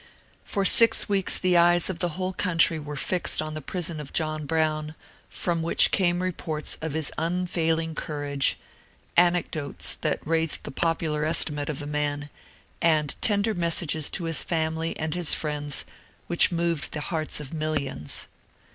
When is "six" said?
0.65-1.07